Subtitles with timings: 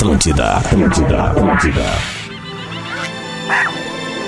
[0.00, 1.84] Atlântida, Atlântida, Atlântida.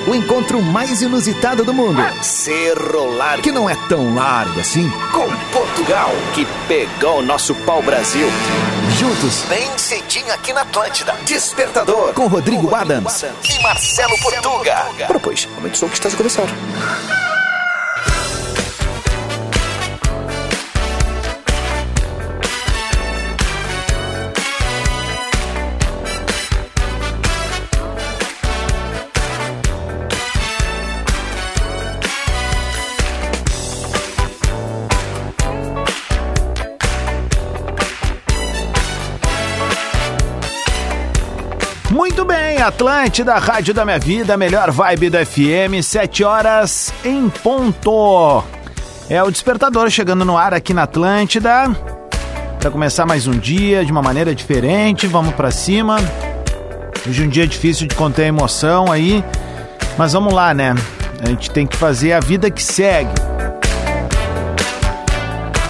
[0.06, 1.98] O encontro mais inusitado do mundo.
[2.22, 3.42] Cerro Largo.
[3.42, 4.90] Que não é tão largo assim.
[5.10, 8.26] Com Portugal, que pegou o nosso pau-brasil.
[8.98, 9.44] Juntos.
[9.48, 11.14] Bem cedinho aqui na Atlântida.
[11.24, 12.12] Despertador.
[12.12, 13.24] Com Rodrigo, Com Rodrigo Adams.
[13.24, 13.48] Adams.
[13.48, 14.76] E Marcelo Portuga.
[15.06, 15.48] Propôs.
[15.56, 16.48] Aumente o som que está a começar.
[42.68, 48.44] Atlântida, Rádio da Minha Vida, melhor vibe do FM, 7 horas em ponto.
[49.10, 51.68] É o despertador chegando no ar aqui na Atlântida.
[52.60, 55.96] Para começar mais um dia de uma maneira diferente, vamos para cima.
[57.08, 59.24] Hoje é um dia difícil de conter a emoção aí,
[59.98, 60.74] mas vamos lá, né?
[61.20, 63.12] A gente tem que fazer a vida que segue.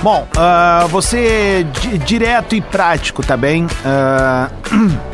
[0.02, 1.64] Bom, uh, você
[2.04, 3.64] direto e prático, tá bem?
[3.64, 5.02] Uh,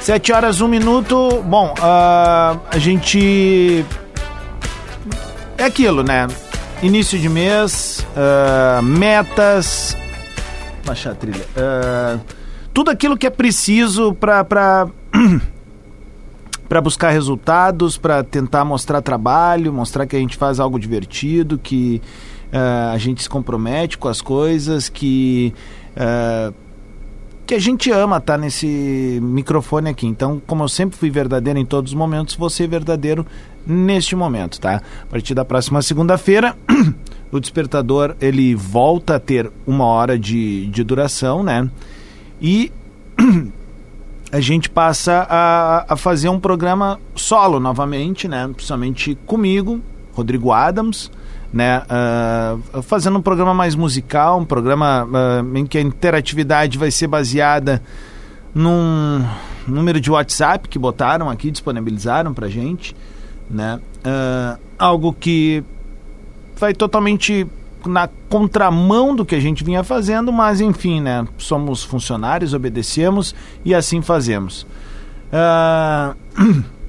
[0.00, 1.42] 7 horas, 1 minuto.
[1.42, 3.84] Bom, uh, a gente.
[5.58, 6.26] É aquilo, né?
[6.82, 9.94] Início de mês, uh, metas.
[10.86, 11.44] Baixar a trilha.
[11.54, 12.20] Uh,
[12.72, 14.42] tudo aquilo que é preciso para.
[14.42, 14.88] Pra...
[16.66, 22.00] para buscar resultados, para tentar mostrar trabalho, mostrar que a gente faz algo divertido, que
[22.54, 25.52] uh, a gente se compromete com as coisas, que
[25.94, 26.54] uh,
[27.50, 30.06] que a gente ama estar tá nesse microfone aqui.
[30.06, 33.26] Então, como eu sempre fui verdadeiro em todos os momentos, vou ser verdadeiro
[33.66, 34.80] neste momento, tá?
[35.02, 36.56] A partir da próxima segunda-feira,
[37.28, 41.68] o despertador ele volta a ter uma hora de, de duração, né?
[42.40, 42.70] E
[44.30, 48.48] a gente passa a, a fazer um programa solo novamente, né?
[48.54, 49.80] Principalmente comigo,
[50.12, 51.10] Rodrigo Adams,
[51.52, 51.82] né?
[51.82, 57.08] Uh, fazendo um programa mais musical, um programa uh, em que a interatividade vai ser
[57.08, 57.82] baseada
[58.54, 59.24] num
[59.66, 62.94] número de WhatsApp que botaram aqui, disponibilizaram pra gente,
[63.48, 63.80] né?
[63.98, 65.64] Uh, algo que
[66.56, 67.46] vai totalmente
[67.86, 71.26] na contramão do que a gente vinha fazendo, mas enfim, né?
[71.38, 73.34] Somos funcionários, obedecemos
[73.64, 74.66] e assim fazemos.
[75.32, 76.70] Uh...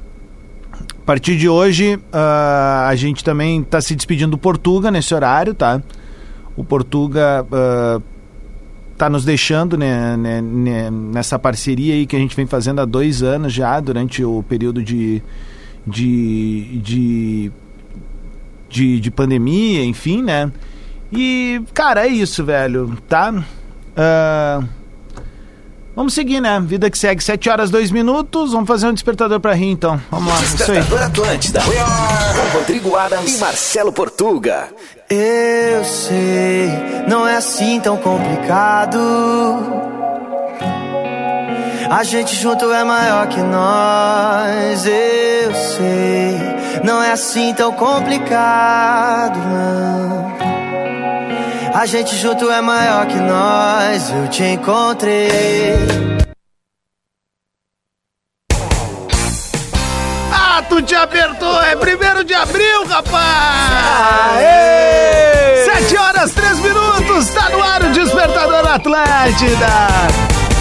[1.12, 5.54] A partir de hoje, uh, a gente também está se despedindo do Portuga nesse horário,
[5.54, 5.82] tá?
[6.56, 8.02] O Portuga uh,
[8.98, 12.86] tá nos deixando né, né, né, nessa parceria aí que a gente vem fazendo há
[12.86, 15.22] dois anos já, durante o período de,
[15.86, 17.52] de, de,
[18.70, 20.50] de, de pandemia, enfim, né?
[21.12, 23.34] E, cara, é isso, velho, tá?
[23.34, 24.66] Uh,
[26.02, 26.60] Vamos seguir, né?
[26.60, 28.54] Vida que segue, 7 horas 2 minutos.
[28.54, 30.02] Vamos fazer um despertador pra rir, então.
[30.10, 31.04] Vamos lá, despertador isso aí.
[31.04, 31.62] Atlântida.
[31.62, 34.70] Com Rodrigo Adams e Marcelo Portuga.
[35.08, 36.72] Eu sei,
[37.08, 38.98] não é assim tão complicado.
[41.88, 44.84] A gente junto é maior que nós.
[44.88, 50.51] Eu sei, não é assim tão complicado, não.
[51.74, 55.72] A gente junto é maior que nós, eu te encontrei.
[60.34, 64.36] Ah, tu te apertou, é primeiro de abril, rapaz!
[64.36, 65.64] Aê!
[65.66, 69.68] Sete horas, três minutos, tá no ar o Despertador Atlântida.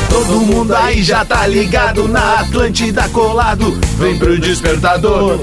[0.08, 5.40] Todo mundo aí já tá ligado na Atlântida colado, vem pro Despertador.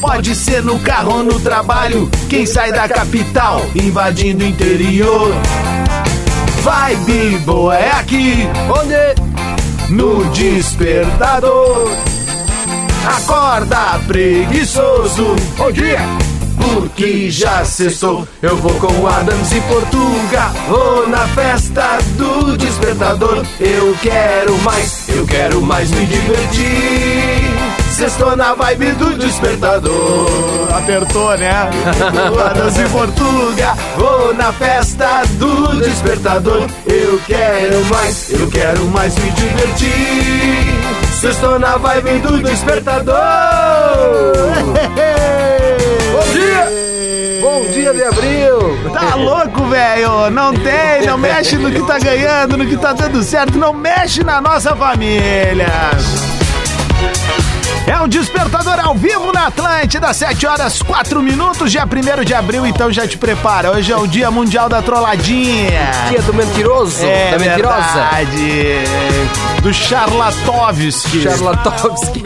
[0.00, 5.32] Pode ser no carro ou no trabalho, quem sai da capital, invadindo o interior.
[6.62, 9.92] Vibe boa é aqui, onde?
[9.92, 11.90] No despertador.
[13.06, 15.98] Acorda preguiçoso, bom dia!
[16.56, 20.48] Porque já cessou, eu vou com Adams e Portuga.
[20.68, 23.44] Vou na festa do despertador.
[23.60, 27.43] Eu quero mais, eu quero mais me divertir.
[27.94, 30.68] Sextou na vibe do despertador.
[30.76, 31.70] Apertou, né?
[32.44, 33.74] Adams e Portuga.
[33.96, 36.66] Vou na festa do despertador.
[36.86, 40.74] Eu quero mais, eu quero mais me divertir.
[41.20, 43.14] Sextou na vibe do despertador.
[46.12, 46.68] Bom dia!
[47.40, 48.92] Bom dia de abril!
[48.92, 50.30] Tá louco, velho?
[50.30, 54.24] Não tem, não mexe no que tá ganhando, no que tá dando certo, não mexe
[54.24, 55.68] na nossa família!
[57.86, 62.66] É um despertador ao vivo na Atlântida, 7 horas 4 minutos, dia 1 de abril,
[62.66, 63.72] então já te prepara.
[63.72, 65.90] Hoje é o Dia Mundial da Trolladinha.
[66.08, 68.08] Dia do mentiroso, É da mentirosa.
[68.10, 68.84] verdade.
[69.62, 71.22] Do Charlatovski.
[71.22, 72.22] Charlatovski.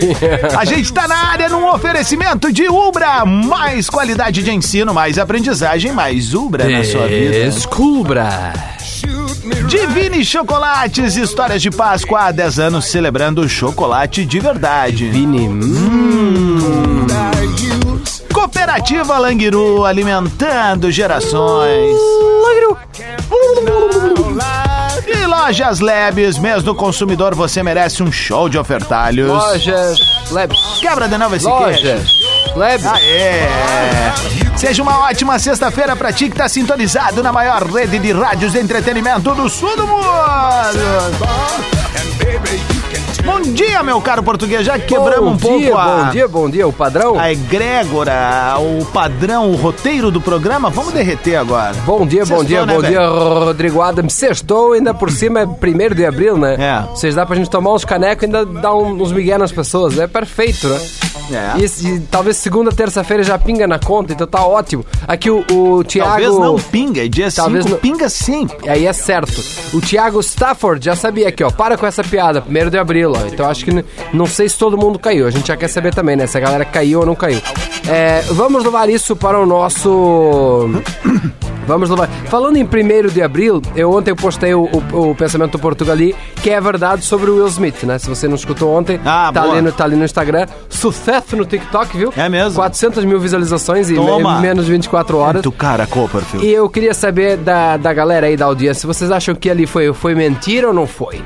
[0.56, 3.24] A gente tá na área num oferecimento de Ubra.
[3.24, 7.32] Mais qualidade de ensino, mais aprendizagem, mais Ubra na sua vida.
[7.50, 8.52] Descubra.
[9.66, 15.08] Divine Chocolates, histórias de Páscoa há 10 anos celebrando chocolate de verdade.
[15.08, 15.48] Vini.
[15.48, 17.06] hum.
[18.32, 21.96] Cooperativa Languiru, alimentando gerações.
[25.06, 29.28] E Lojas Labs, mês do consumidor, você merece um show de ofertalhos.
[29.28, 29.98] Lojas.
[30.30, 30.58] Labs.
[30.80, 31.46] Quebra de novo esse.
[31.46, 32.27] Lojas.
[32.58, 32.84] Labs.
[32.84, 33.48] Aê!
[34.56, 38.58] Seja uma ótima sexta-feira pra ti que tá sintonizado na maior rede de rádios de
[38.58, 40.08] entretenimento do sul do mundo.
[43.24, 44.66] Bom dia, meu caro português.
[44.66, 46.66] Já quebramos bom um pouco dia, a, Bom dia, bom dia.
[46.66, 47.18] O padrão?
[47.18, 50.70] a egrégora, o padrão, o roteiro do programa.
[50.70, 51.74] Vamos derreter agora.
[51.84, 52.92] Bom dia, bom dia, né, bom velho?
[52.92, 54.14] dia, Rodrigo Adams.
[54.14, 56.56] Sextou, ainda por cima é primeiro de abril, né?
[56.58, 56.82] É.
[56.90, 59.98] Vocês dá pra gente tomar uns canecos e ainda dar uns migué nas pessoas.
[59.98, 60.80] É perfeito, né?
[61.30, 61.58] É.
[61.58, 64.84] E, e talvez segunda, terça-feira já pinga na conta, então tá ótimo.
[65.06, 66.10] Aqui o, o Thiago...
[66.10, 68.46] Talvez não pinga, e dia Talvez 5 não- pinga sim.
[68.66, 69.42] Aí é certo.
[69.72, 71.50] O Thiago Stafford já sabia aqui, ó.
[71.50, 73.26] Para com essa piada, primeiro de abril, ó.
[73.26, 75.26] Então acho que não sei se todo mundo caiu.
[75.26, 76.26] A gente já quer saber também, né?
[76.26, 77.40] Se a galera caiu ou não caiu.
[77.88, 80.68] É, vamos levar isso para o nosso.
[81.68, 82.08] Vamos levar.
[82.28, 84.62] Falando em 1 de abril, eu ontem postei o,
[84.92, 87.98] o- o pensamento do Portugal ali, que é verdade sobre o Will Smith, né?
[87.98, 89.52] Se você não escutou ontem, Ah, tá, boa.
[89.52, 90.46] ali no, tá ali no Instagram.
[90.68, 92.12] Sucesso no TikTok, viu?
[92.16, 92.54] É mesmo?
[92.54, 94.38] 400 mil visualizações em, Toma.
[94.38, 95.42] em menos de 24 horas.
[95.42, 96.46] Tu cara, Copperfield.
[96.46, 99.92] E eu queria saber da, da galera aí da audiência, vocês acham que ali foi,
[99.92, 101.20] foi mentira ou não foi?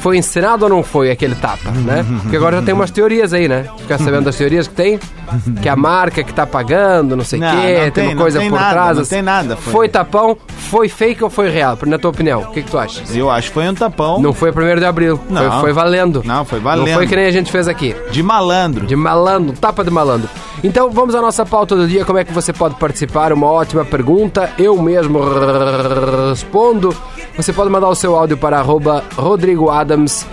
[0.00, 2.04] Foi ensinado ou não foi aquele tapa, né?
[2.22, 3.66] Porque agora já tem umas teorias aí, né?
[3.78, 4.98] Ficar sabendo das teorias que tem?
[5.62, 8.38] Que a marca que tá pagando, não sei o quê, não tem, tem, uma coisa
[8.40, 8.96] tem por nada, trás.
[8.96, 9.14] não assim.
[9.16, 11.78] tem nada, foi- Foi tapão, foi fake ou foi real?
[11.86, 13.02] Na tua opinião, o que, que tu acha?
[13.14, 15.50] Eu acho que foi um tapão Não foi 1 de abril, Não.
[15.52, 16.22] foi, foi valendo.
[16.24, 16.86] Não, foi valendo.
[16.88, 17.94] Não foi que nem a gente fez aqui.
[18.10, 18.86] de malandro.
[18.86, 20.28] De malandro, tapa de malandro.
[20.64, 22.04] Então vamos à nossa pauta do dia.
[22.04, 23.32] Como é que você pode participar?
[23.32, 24.50] Uma ótima pergunta.
[24.58, 25.20] Eu mesmo
[26.30, 26.94] respondo.
[27.36, 30.26] Você pode mandar o seu áudio para arroba Rodrigo Adams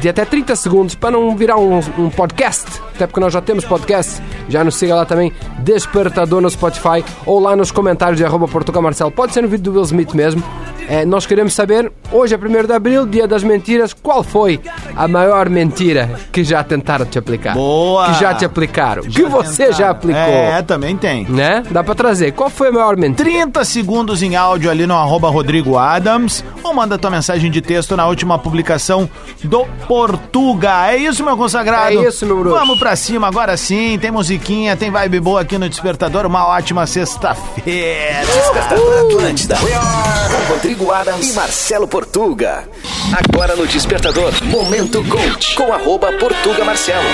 [0.00, 2.66] de até 30 segundos para não virar um, um podcast.
[2.94, 4.22] Até porque nós já temos podcast.
[4.48, 8.82] Já nos siga lá também, Despertador no Spotify ou lá nos comentários de arroba Portugal
[8.82, 9.10] Marcelo.
[9.10, 10.42] Pode ser no vídeo do Will Smith mesmo.
[10.88, 14.58] É, nós queremos saber, hoje é 1 de abril, dia das mentiras, qual foi
[14.96, 17.52] a maior mentira que já tentaram te aplicar?
[17.54, 18.06] Boa!
[18.06, 19.02] Que já te aplicaram.
[19.02, 19.78] que você tentaram.
[19.78, 20.22] já aplicou.
[20.22, 21.24] É, também tem.
[21.28, 21.62] Né?
[21.70, 22.32] Dá pra trazer.
[22.32, 23.28] Qual foi a maior mentira?
[23.28, 27.94] 30 segundos em áudio ali no arroba Rodrigo Adams ou manda tua mensagem de texto
[27.96, 29.08] na última publicação
[29.44, 30.90] do Portuga.
[30.90, 31.98] É isso, meu consagrado?
[31.98, 32.56] É isso, meu bruxo.
[32.58, 33.98] Vamos pra cima agora sim.
[33.98, 36.24] Tem musiquinha, tem vibe boa aqui no Despertador.
[36.24, 38.24] Uma ótima sexta-feira.
[38.24, 39.56] Despertador Atlântida.
[39.56, 42.68] Com Rodrigo Adams e Marcelo Portuga.
[43.12, 45.56] Agora no Despertador, Momento Coach.
[45.56, 47.04] Com arroba Portuga Marcelo.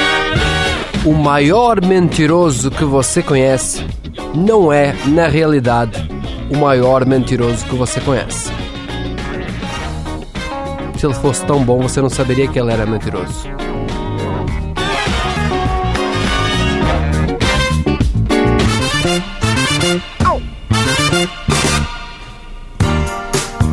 [1.05, 3.85] O maior mentiroso que você conhece
[4.35, 6.09] não é, na realidade,
[6.51, 8.53] o maior mentiroso que você conhece.
[10.99, 13.49] Se ele fosse tão bom, você não saberia que ele era mentiroso.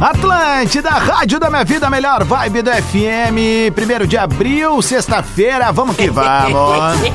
[0.01, 3.71] Atlântida, Rádio da Minha Vida, melhor vibe do FM.
[3.75, 6.99] Primeiro de abril, sexta-feira, vamos que vamos.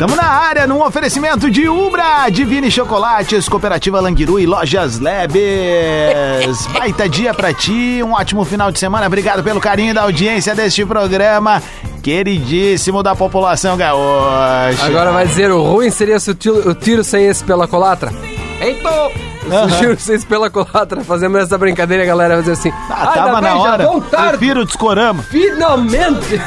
[0.00, 6.66] Tamo na área, num oferecimento de Ubra, Divine Chocolates, Cooperativa Languiru e Lojas Lebes.
[6.74, 9.06] Baita dia pra ti, um ótimo final de semana.
[9.06, 11.62] Obrigado pelo carinho da audiência deste programa,
[12.02, 14.84] queridíssimo da população gaúcha.
[14.84, 18.12] Agora vai dizer, o ruim seria se o tiro, o tiro saísse pela colatra.
[18.60, 19.31] Eita!
[19.42, 23.08] Se o tiro saísse pela colatra, fazendo essa brincadeira, a galera vai dizer assim, Ah,
[23.10, 23.88] "Ainda tava na hora.
[24.30, 25.22] Prefiro o discorama.
[25.24, 26.40] finalmente!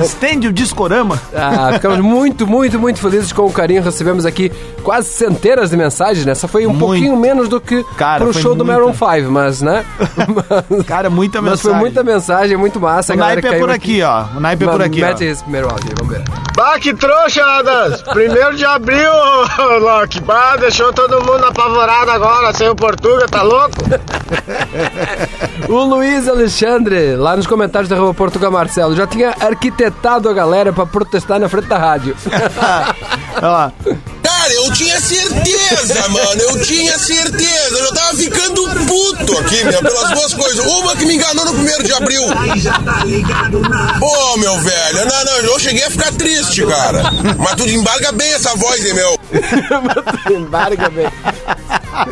[0.00, 1.20] Estende o discorama.
[1.34, 3.82] Ah, ficamos muito, muito, muito felizes com o carinho.
[3.82, 4.50] Recebemos aqui
[4.82, 6.32] quase centenas de mensagens, né?
[6.32, 6.80] Essa foi um Muito.
[6.86, 8.80] pouquinho menos do que Cara, pro show do muita.
[8.80, 9.84] Maroon 5, mas, né?
[10.68, 11.80] Mas- Cara, muita Mas foi mensagem.
[11.80, 13.14] muita mensagem, muito massa.
[13.14, 14.24] O naipe é por aqui, ó.
[14.36, 15.06] O naipe é por aqui, ó.
[15.06, 16.24] Mete esse primeiro áudio, vamos ver.
[16.56, 18.02] Bah, que trouxa, Adas!
[18.02, 19.10] Primeiro de abril,
[19.80, 20.20] Loki.
[20.20, 23.72] Bah, deixou todo mundo apavorado agora, sem o Portuga, tá louco?
[25.68, 30.72] O Luiz Alexandre, lá nos comentários da Rua Portugal Marcelo, já tinha arquitetado a galera
[30.72, 32.16] pra protestar na frente da rádio.
[33.40, 33.72] Olha lá.
[34.52, 36.40] Cara, eu tinha certeza, mano.
[36.40, 37.78] Eu tinha certeza.
[37.78, 39.64] Eu já tava ficando puto aqui.
[39.64, 40.64] meu, pelas duas coisas.
[40.66, 42.22] Uma que me enganou no primeiro de abril.
[43.98, 47.02] Pô, meu velho, não, não, eu cheguei a ficar triste, cara.
[47.38, 49.18] Mas tu embarga bem essa voz, hein, meu?
[50.36, 51.06] Embarga bem.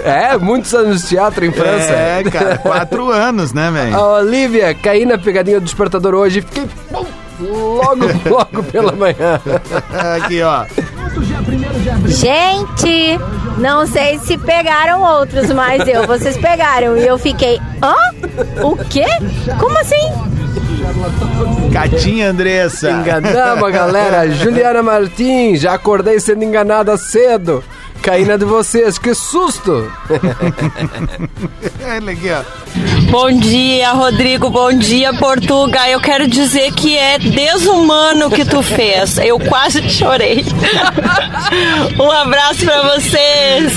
[0.05, 1.93] É, muitos anos de teatro em França.
[1.93, 3.99] É, cara, quatro anos, né, velho?
[3.99, 6.69] Olivia, caí na pegadinha do despertador hoje e fiquei
[7.41, 9.41] logo, logo pela manhã.
[10.17, 10.65] Aqui, ó.
[12.07, 13.19] Gente,
[13.59, 16.97] não sei se pegaram outros, mas eu, vocês pegaram.
[16.97, 17.95] E eu fiquei, hã?
[18.63, 19.07] O quê?
[19.59, 20.31] Como assim?
[21.73, 22.91] Catinha Andressa.
[22.91, 24.31] Enganamos a galera.
[24.31, 27.63] Juliana Martins, já acordei sendo enganada cedo.
[28.03, 29.91] Caí na de vocês, que susto!
[31.85, 32.43] Olha aqui, ó.
[33.11, 34.49] Bom dia, Rodrigo.
[34.49, 35.87] Bom dia, Portuga.
[35.89, 39.19] Eu quero dizer que é desumano o que tu fez.
[39.19, 40.45] Eu quase chorei.
[42.01, 43.73] um abraço pra vocês.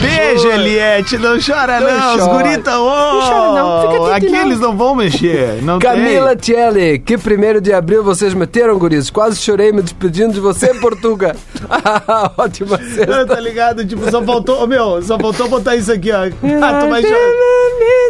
[0.00, 1.18] Beijo, Eliette.
[1.18, 1.90] Não chora, não.
[1.90, 2.42] Não Os chora.
[2.42, 2.84] guritas, ô.
[2.86, 3.92] Não chora, não.
[4.04, 4.42] Fica Aqui não.
[4.46, 5.62] eles não vão mexer.
[5.62, 9.10] Não Camila Tielli, que primeiro de abril vocês meteram, guris?
[9.10, 11.34] Quase chorei me despedindo de você, Portuga.
[12.36, 12.90] Ótima tem.
[12.90, 13.26] sexta.
[13.26, 13.55] Tá ligado?
[13.86, 14.66] Tipo, só faltou.
[14.66, 16.24] Meu, só faltou botar isso aqui, ó.
[16.62, 17.30] Ah, tu vai chorar.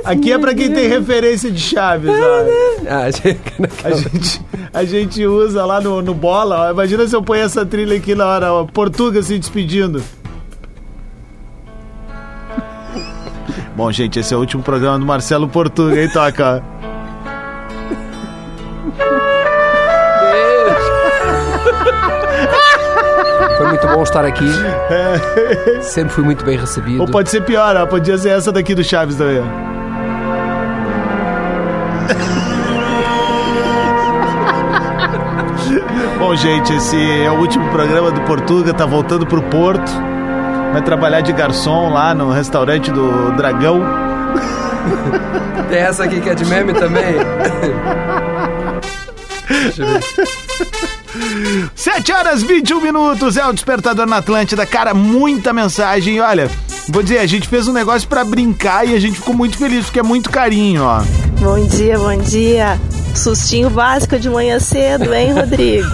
[0.05, 2.89] Aqui é pra quem tem referência de Chaves, ó.
[2.89, 3.05] Ah,
[3.85, 4.41] A gente,
[4.73, 6.69] a gente usa lá no, no bola.
[6.69, 6.71] Ó.
[6.71, 8.65] Imagina se eu ponho essa trilha aqui na hora, ó.
[8.65, 10.03] Portuga se despedindo.
[13.77, 16.63] Bom, gente, esse é o último programa do Marcelo Portuga, hein, Toca?
[23.77, 24.47] Muito bom estar aqui.
[25.83, 27.01] Sempre fui muito bem recebido.
[27.01, 27.87] Ou pode ser pior, ó.
[27.87, 29.43] Podia ser essa daqui do Chaves também.
[36.19, 39.93] Bom, gente, esse é o último programa do Portuga, tá voltando pro Porto.
[40.73, 43.83] Vai trabalhar de garçom lá no restaurante do Dragão.
[45.69, 47.17] Tem essa aqui que é de meme também.
[49.49, 50.01] Deixa eu ver.
[51.75, 54.67] 7 horas 21 minutos é o despertador na Atlântida.
[54.67, 56.21] Cara, muita mensagem.
[56.21, 56.51] Olha,
[56.89, 59.85] vou dizer, a gente fez um negócio pra brincar e a gente ficou muito feliz,
[59.87, 61.03] porque é muito carinho, ó.
[61.41, 62.79] Bom dia, bom dia.
[63.15, 65.89] Sustinho básico de manhã cedo, hein, Rodrigo?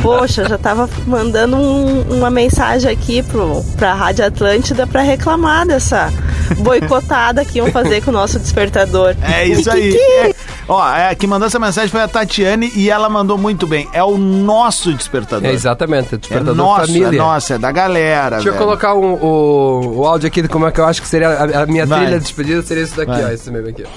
[0.00, 6.12] Poxa, já tava mandando um- uma mensagem aqui pro, pra Rádio Atlântida pra reclamar dessa
[6.58, 9.14] boicotada que iam fazer com o nosso despertador.
[9.22, 9.94] É isso aí.
[9.96, 10.34] É.
[10.68, 13.88] Ó, é, quem mandou essa mensagem foi a Tatiane e ela mandou muito bem.
[13.92, 15.48] É o nosso despertador.
[15.48, 17.08] É exatamente, É despertador nosso, família.
[17.08, 18.36] é nosso, é da galera.
[18.36, 18.64] Deixa eu velho.
[18.64, 21.62] colocar um- o, o áudio aqui de como é que eu acho que seria a,
[21.62, 22.00] a minha Vai.
[22.00, 23.24] trilha de despedida, seria isso daqui, Vai.
[23.24, 23.84] ó, esse mesmo aqui.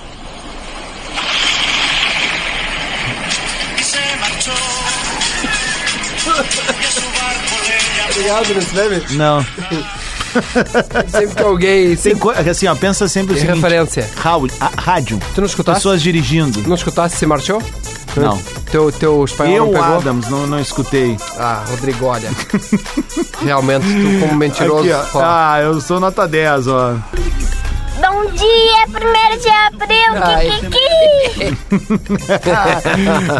[8.10, 9.14] Obrigado.
[9.16, 9.46] Não.
[11.10, 11.86] Sempre que alguém.
[11.88, 12.52] Tem Sempre coisa.
[12.52, 14.10] Assim, ó, pensa sempre o tem seguinte: referência.
[14.18, 15.20] Raul- a- rádio.
[15.34, 15.80] Tu não escutaste?
[15.80, 16.62] Pessoas dirigindo.
[16.68, 17.62] Não escutaste se marchou?
[18.16, 18.38] Não.
[18.72, 19.98] Teu, teu espanhol Eu, não pegou?
[19.98, 21.18] Adams, não, não escutei.
[21.38, 22.30] Ah, Rodrigo, olha.
[23.44, 24.92] Realmente, tu como mentiroso.
[24.94, 25.18] Aqui.
[25.22, 26.94] Ah, eu sou nota 10, ó.
[27.98, 30.24] Bom dia, primeiro de abril.
[30.24, 30.50] Ai.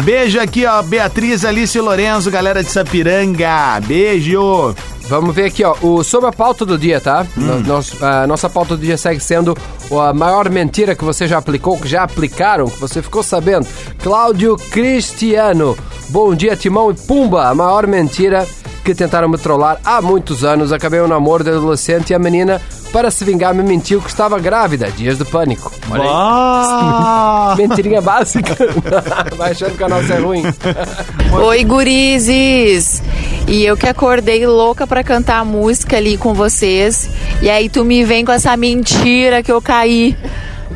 [0.04, 0.82] Beijo aqui, ó.
[0.82, 3.80] Beatriz, Alice Lorenzo, galera de Sapiranga.
[3.86, 4.74] Beijo.
[5.08, 5.76] Vamos ver aqui, ó.
[5.82, 7.24] O, sobre a pauta do dia, tá?
[7.36, 9.56] No- nos- a nossa pauta do dia segue sendo
[9.92, 13.66] a maior mentira que você já aplicou, que já aplicaram, que você ficou sabendo.
[14.02, 15.76] Cláudio Cristiano.
[16.08, 17.48] Bom dia, Timão e Pumba.
[17.48, 18.46] A maior mentira
[18.86, 20.72] que tentaram me trollar há muitos anos.
[20.72, 22.62] Acabei um namoro de adolescente e a menina,
[22.92, 24.88] para se vingar, me mentiu que estava grávida.
[24.92, 25.72] Dias de pânico.
[25.90, 27.56] Olha aí.
[27.66, 28.54] Mentirinha básica.
[29.36, 30.44] Vai achando que a nossa é ruim.
[31.46, 33.02] Oi, gurizes!
[33.48, 37.10] E eu que acordei louca pra cantar a música ali com vocês.
[37.42, 40.16] E aí tu me vem com essa mentira que eu caí.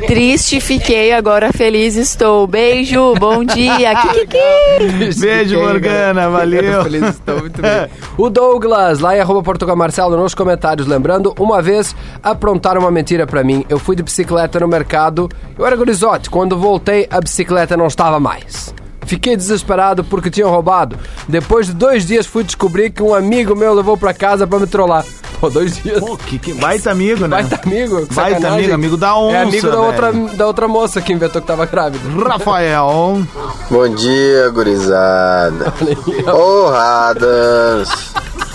[0.06, 2.46] Triste fiquei, agora feliz estou.
[2.46, 3.94] Beijo, bom dia.
[4.00, 5.20] Kikiki.
[5.20, 6.82] Beijo, Morgana, valeu.
[6.82, 7.88] Feliz, estou muito bem.
[8.16, 13.26] O Douglas, lá em arroba Portugal Marcelo, nos comentários, lembrando, uma vez aprontaram uma mentira
[13.26, 13.64] pra mim.
[13.68, 15.28] Eu fui de bicicleta no mercado,
[15.58, 16.28] eu era gurizote.
[16.28, 18.74] Quando voltei, a bicicleta não estava mais.
[19.06, 20.98] Fiquei desesperado porque tinham roubado.
[21.26, 24.66] Depois de dois dias fui descobrir que um amigo meu levou pra casa pra me
[24.66, 25.04] trollar.
[25.40, 25.98] Pô, dois dias.
[26.00, 27.28] Pô, que, que baita amigo, né?
[27.42, 28.06] Baita amigo.
[28.12, 29.82] Baita amigo, amigo da onça, É amigo da velho.
[29.84, 32.04] outra, da outra moça que inventou que tava grávida.
[32.28, 33.22] Rafael.
[33.70, 35.72] Bom dia, gurizada.
[36.24, 37.88] Porradas.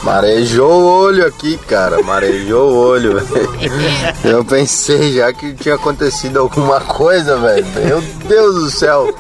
[0.04, 2.04] Marejou o olho aqui, cara.
[2.04, 3.50] Marejou o olho, velho.
[4.24, 7.66] Eu pensei já que tinha acontecido alguma coisa, velho.
[7.84, 9.12] Meu Deus do céu.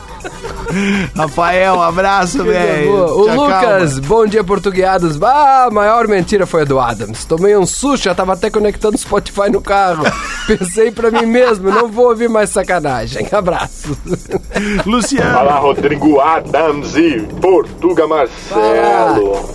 [1.15, 2.91] Rafael, um abraço, velho.
[2.91, 3.35] O.
[3.35, 5.21] Lucas, bom dia, portugueados.
[5.21, 7.25] Ah, a maior mentira foi a do Adams.
[7.25, 10.03] Tomei um sushi, já tava até conectando o Spotify no carro.
[10.47, 13.27] Pensei pra mim mesmo, não vou ouvir mais sacanagem.
[13.31, 13.97] Abraço.
[14.85, 15.33] Luciano.
[15.33, 19.49] Fala, Rodrigo Adams e Portuga Marcelo.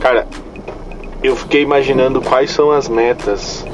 [0.00, 0.26] Cara,
[1.22, 3.64] eu fiquei imaginando quais são as metas.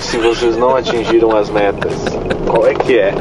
[0.00, 1.92] Se vocês não atingiram as metas,
[2.46, 3.14] qual é que é?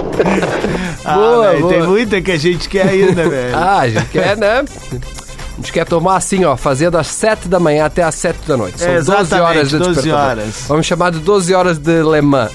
[1.05, 1.89] Ah, Boa, velho, tem boa.
[1.89, 3.55] muita que a gente quer ainda, velho.
[3.57, 4.63] Ah, a gente quer, né?
[4.63, 8.55] A gente quer tomar assim, ó, fazer das 7 da manhã até as 7 da
[8.55, 8.79] noite.
[8.79, 10.29] São É, 12 exatamente, horas de 12 despertador.
[10.29, 10.65] horas.
[10.67, 12.51] Vamos chamar de 12 horas de Le Mans.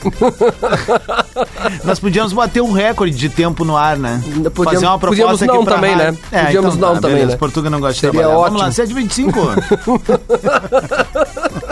[1.83, 4.23] Nós podíamos bater um recorde de tempo no ar, né?
[4.55, 6.19] Podíamos- Fazer uma proposta podíamos aqui não pra também, rádio.
[6.31, 6.45] né?
[6.45, 7.33] Podíamos não também, beleza.
[7.33, 7.37] né?
[7.39, 8.41] Portuga não gosta de Seria trabalhar.
[8.45, 8.87] Vamos lá, ótimo.
[8.87, 10.13] 7h25.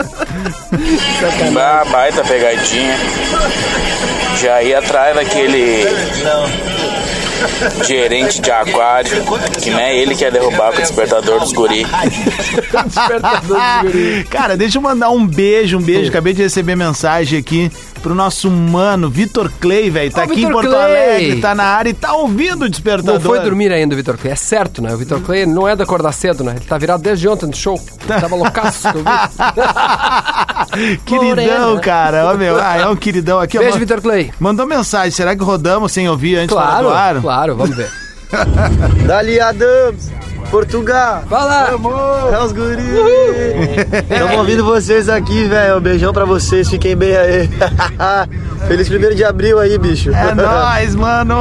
[1.53, 2.95] Bah, baita pegadinha.
[4.41, 5.85] Já ia atrás daquele
[7.85, 9.23] gerente de aquário,
[9.61, 11.85] que não é ele que ia derrubar com o despertador dos guri.
[14.29, 16.09] Cara, deixa eu mandar um beijo, um beijo.
[16.09, 17.71] Acabei de receber mensagem aqui
[18.01, 20.11] pro nosso mano, Vitor Clay, velho.
[20.11, 20.83] Tá Ô, aqui Vitor em Porto Clay.
[20.83, 23.13] Alegre, tá na área e tá ouvindo o despertador.
[23.15, 24.33] Não foi dormir ainda o Vitor Clay.
[24.33, 24.93] É certo, né?
[24.93, 26.53] O Vitor Clay não é de acordar cedo, né?
[26.57, 27.79] Ele tá virado desde ontem no show.
[28.07, 28.87] Tava loucaço.
[28.91, 30.97] que eu vi.
[31.05, 31.79] Queridão, Morena.
[31.81, 32.31] cara.
[32.31, 33.57] Ó, meu, ah, é um queridão aqui.
[33.57, 33.61] ó.
[33.61, 34.31] Beijo, Vitor Clay.
[34.39, 35.11] Mandou mensagem.
[35.11, 36.93] Será que rodamos sem ouvir antes Claro, do ar?
[36.93, 37.89] claro, vamos ver.
[39.07, 40.11] Dali Adams,
[40.49, 41.23] Portugal.
[41.29, 41.69] Fala!
[42.33, 42.81] É os guri.
[44.09, 45.77] Estamos ouvindo vocês aqui, velho.
[45.77, 47.49] Um beijão pra vocês, fiquem bem aí.
[48.67, 50.11] Feliz primeiro de abril aí, bicho.
[50.13, 51.35] É nóis, mano.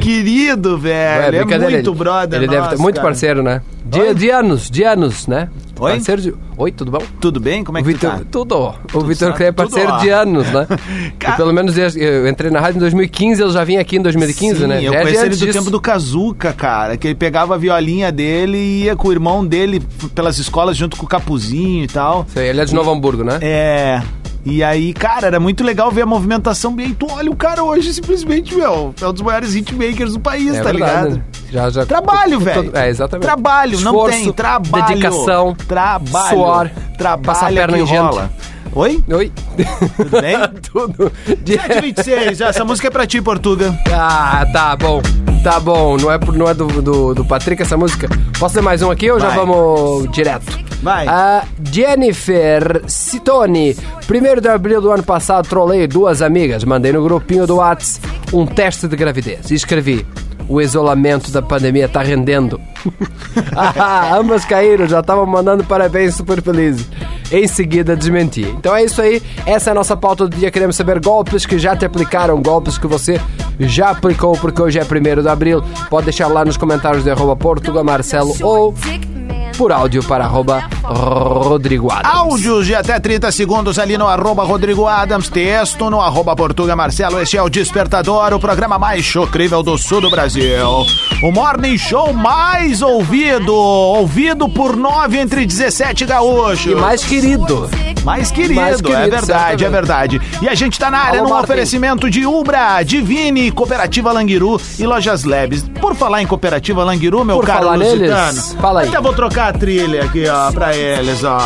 [0.00, 1.22] Querido, velho.
[1.24, 2.38] É, brincadeira, muito ele- brother.
[2.38, 3.08] Ele deve nosso, ter muito cara.
[3.08, 3.60] parceiro, né?
[3.92, 5.48] De, de anos, de anos, né?
[5.78, 5.92] Oi?
[5.92, 6.34] Parceiro de...
[6.56, 7.02] Oi, tudo bom?
[7.20, 7.62] Tudo bem?
[7.64, 8.20] Como é que Vitor, tá?
[8.30, 8.74] tudo.
[8.94, 9.32] O Vitor?
[9.34, 9.98] Clay é parceiro ó.
[9.98, 10.66] de anos, né?
[11.32, 14.60] E pelo menos eu entrei na rádio em 2015, ele já vinha aqui em 2015,
[14.60, 14.78] Sim, né?
[14.82, 15.58] eu Já é conheci ele do disso.
[15.58, 16.96] tempo do Kazuca, cara.
[16.96, 19.80] Que ele pegava a violinha dele e ia com o irmão dele
[20.14, 22.26] pelas escolas junto com o Capuzinho e tal.
[22.32, 23.38] Sei, Ele é de Novo Hamburgo, né?
[23.42, 24.02] É.
[24.44, 26.92] E aí, cara, era muito legal ver a movimentação bem.
[26.92, 30.62] Tu olha o cara hoje, simplesmente, meu, é um dos maiores hitmakers do país, É
[30.62, 31.08] tá verdade.
[31.10, 31.24] ligado?
[31.52, 32.70] Já, já, Trabalho, velho.
[32.74, 33.26] É, exatamente.
[33.26, 34.32] Trabalho, não Esforço, tem.
[34.32, 34.86] Trabalho.
[34.86, 36.28] Dedicação, Trabalho.
[36.30, 38.30] suor, Trabalho passar a perna que em rola.
[38.74, 39.04] Oi?
[39.12, 39.32] Oi?
[39.98, 40.36] Tudo bem?
[40.72, 41.12] Tudo.
[41.26, 43.78] 726, essa música é pra ti, Portuga.
[43.92, 45.02] Ah, tá bom.
[45.44, 45.98] Tá bom.
[45.98, 48.08] Não é, não é do, do, do Patrick essa música?
[48.38, 49.36] Posso ter mais um aqui ou já Vai.
[49.36, 50.58] vamos direto?
[50.82, 51.06] Vai.
[51.06, 53.76] A Jennifer Citoni.
[54.06, 56.64] Primeiro de abril do ano passado, trolei duas amigas.
[56.64, 58.00] Mandei no grupinho do Whats
[58.32, 59.50] um teste de gravidez.
[59.50, 60.06] E escrevi.
[60.48, 62.60] O isolamento da pandemia tá rendendo.
[63.56, 66.86] Ah, ambas caíram, já estavam mandando parabéns super felizes.
[67.30, 68.42] Em seguida desmenti.
[68.42, 70.50] Então é isso aí, essa é a nossa pauta do dia.
[70.50, 73.18] Queremos saber golpes que já te aplicaram, golpes que você
[73.58, 75.62] já aplicou, porque hoje é 1 de abril.
[75.88, 77.36] Pode deixar lá nos comentários de arroba
[77.82, 78.74] Marcelo ou
[79.52, 82.14] por áudio para arroba Rodrigo Adams.
[82.14, 87.20] Áudios de até 30 segundos ali no arroba Rodrigo Adams, texto no arroba Portuga Marcelo.
[87.20, 90.42] Este é o Despertador, o programa mais chocrível do sul do Brasil.
[91.22, 96.72] O morning show mais ouvido, ouvido por nove entre 17 gaúchos.
[96.72, 97.70] E mais querido.
[98.04, 99.64] Mais querido, Mais querido, é verdade, certamente.
[99.64, 100.20] é verdade.
[100.42, 101.44] E a gente tá na área Alô, Martin.
[101.44, 105.62] oferecimento de Ubra, Divine, Cooperativa Languiru e Lojas Labs.
[105.80, 108.88] Por falar em Cooperativa Languiru, meu Por caro falar neles, Lusitano, fala aí.
[108.88, 111.38] até vou trocar a trilha aqui, ó, pra eles, ó.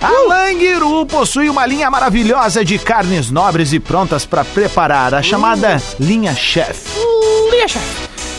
[0.00, 5.80] A Languiru possui uma linha maravilhosa de carnes nobres e prontas pra preparar, a chamada
[5.98, 6.80] linha chef.
[7.50, 7.84] Linha chef.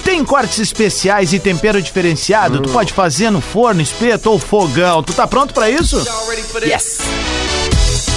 [0.04, 5.04] Tem cortes especiais e tempero diferenciado, tu pode fazer no forno, espeto ou fogão.
[5.04, 6.04] Tu tá pronto pra isso?
[6.66, 7.00] Yes.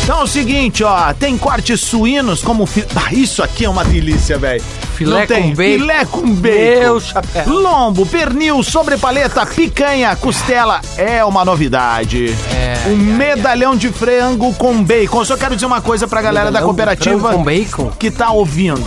[0.02, 2.84] Então é o seguinte, ó, tem cortes suínos como fi...
[2.96, 4.62] ah, isso aqui é uma delícia, velho.
[4.94, 5.78] Filé Não tem com bacon.
[5.78, 6.80] filé com bacon.
[6.80, 7.44] Meu chapéu.
[7.48, 12.34] Lombo, pernil, sobrepaleta, picanha, costela é uma novidade.
[12.52, 15.20] É, um medalhão de frango com bacon.
[15.20, 17.90] Eu só quero dizer uma coisa pra galera da Medalhão de cooperativa frango com bacon?
[17.98, 18.84] que tá ouvindo.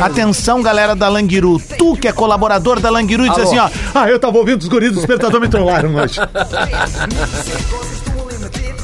[0.00, 1.60] Atenção, galera da Languiru.
[1.76, 3.68] Tu que é colaborador da Languiru e diz assim, ó.
[3.94, 6.18] Ah, eu tava ouvindo os guris do despertador me trollaram hoje.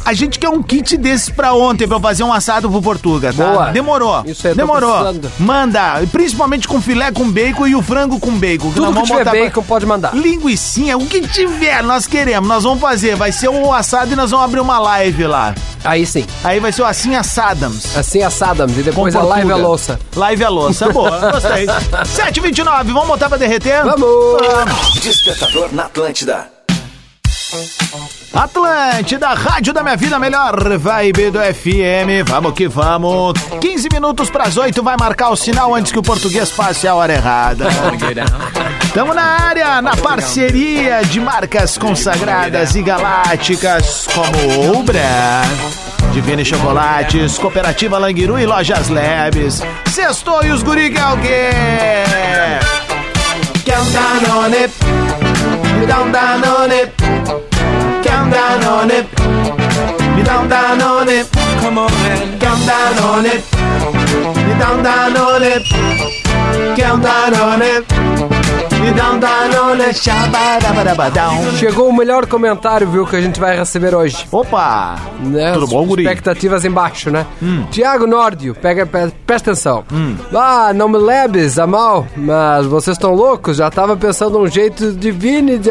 [0.06, 3.32] A gente quer um kit desses pra ontem pra eu fazer um assado pro Portuga,
[3.32, 3.44] tá?
[3.44, 3.70] Boa.
[3.72, 4.22] Demorou.
[4.24, 4.92] Isso aí, Demorou.
[5.00, 5.32] precisando.
[5.40, 8.70] Manda, principalmente com filé com bacon e o frango com bacon.
[8.70, 10.14] Tudo nós que vamos tiver botar pra- bacon pode mandar.
[10.14, 12.48] Linguicinha, o que tiver, nós queremos.
[12.48, 13.16] Nós vamos fazer.
[13.16, 15.52] Vai ser o assado e nós vamos abrir uma live lá.
[15.84, 16.24] Aí sim.
[16.44, 17.96] Aí vai ser o assim assadams.
[17.96, 18.78] Assim assadams.
[18.78, 19.68] E depois a live é Portuga.
[19.68, 20.00] louça.
[20.14, 20.88] Live a louça.
[20.92, 21.66] Boa, gostei.
[21.66, 23.82] 7h29, vamos botar pra derreter?
[23.84, 25.00] Vamos!
[25.02, 26.55] Despertador na Atlântida.
[28.32, 32.26] Atlântida, rádio da minha vida, melhor vibe do FM.
[32.26, 33.34] Vamos que vamos.
[33.60, 37.12] 15 minutos pras 8 vai marcar o sinal antes que o português passe a hora
[37.12, 37.66] errada.
[38.84, 45.42] Estamos na área, na parceria de marcas consagradas e galácticas como Ubra,
[46.12, 49.62] Divine Chocolates, Cooperativa Languiru e Lojas Leves.
[49.92, 51.50] Sextou e os guri que é o quê?
[53.64, 55.25] Quer um
[55.76, 55.80] Danone?
[55.80, 56.88] Me dá um Danone.
[58.02, 59.06] Quer um Danone?
[60.16, 61.26] Me dá um Danone.
[61.62, 62.38] Come on, man.
[62.38, 63.42] Quer um Danone?
[64.46, 65.64] Me dá um Danone.
[66.74, 68.35] Quer um Danone?
[68.80, 69.92] Me dá um Danone.
[69.94, 71.56] Shabadabadabadão.
[71.56, 74.26] Chegou o melhor comentário, viu, que a gente vai receber hoje.
[74.30, 74.96] Opa!
[75.20, 75.52] Né?
[75.52, 76.02] Tudo bom, guri?
[76.02, 77.26] Expectativas embaixo, né?
[77.42, 77.64] Hum.
[77.70, 79.84] Tiago Nórdio, pega, pe- presta atenção.
[80.34, 83.56] Ah, não me leves a mal, mas vocês estão loucos?
[83.56, 85.70] Já tava pensando um jeito divino de,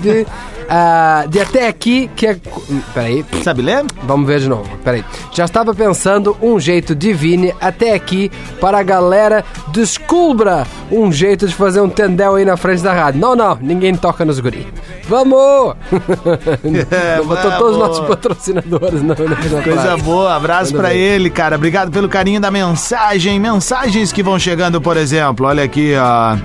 [0.00, 0.26] de,
[0.68, 2.36] ah, de até aqui que é...
[2.70, 3.24] Hum, Peraí.
[3.42, 3.84] Sabe ler?
[4.04, 5.04] Vamos ver de novo, peraí.
[5.32, 11.54] Já estava pensando um jeito divine até aqui para a galera descubra um jeito de
[11.54, 13.20] fazer um tendel aí na frente da rádio.
[13.20, 14.66] Não, não, ninguém toca nos guri.
[15.08, 15.74] Vamos!
[17.26, 20.02] Botou todos os nossos patrocinadores na, na Coisa frase.
[20.02, 20.96] boa, abraço bem.
[20.96, 21.56] ele, cara.
[21.56, 23.38] Obrigado pelo carinho da mensagem.
[23.38, 25.46] Mensagens que vão chegando, por exemplo.
[25.46, 26.36] Olha aqui, ó.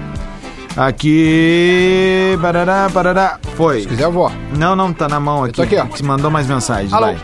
[0.80, 2.38] Aqui.
[2.40, 3.38] Barará, barará.
[3.58, 3.82] Foi.
[3.82, 4.32] Se quiser, eu vou.
[4.58, 5.62] Não, não, tá na mão aqui.
[5.62, 5.86] aqui, ó.
[5.86, 7.08] Te mandou mais mensagens, Alô?
[7.08, 7.18] vai.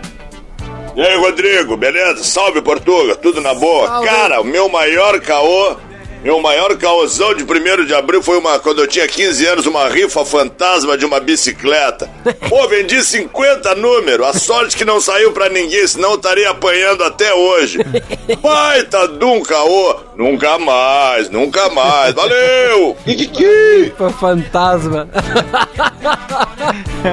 [0.93, 2.21] E aí, Rodrigo, beleza?
[2.21, 3.87] Salve, Portuga, tudo na boa?
[3.87, 4.07] Salve.
[4.09, 5.77] Cara, o meu maior caô,
[6.25, 9.87] meu maior caôzão de 1 de abril foi uma, quando eu tinha 15 anos, uma
[9.87, 12.09] rifa fantasma de uma bicicleta.
[12.49, 17.03] Pô, vendi 50 números, a sorte que não saiu pra ninguém, senão eu estaria apanhando
[17.03, 17.77] até hoje.
[18.41, 22.97] Baita de um caô, nunca mais, nunca mais, valeu!
[23.05, 23.83] Kikiki!
[23.83, 25.07] Rifa fantasma.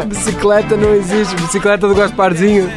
[0.07, 2.73] bicicleta não existe, bicicleta do Gasparzinho.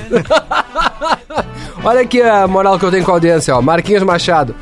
[1.83, 3.61] Olha aqui a moral que eu tenho com a audiência, ó.
[3.61, 4.55] Marquinhos Machado.